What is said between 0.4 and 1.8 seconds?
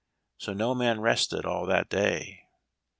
no man rested all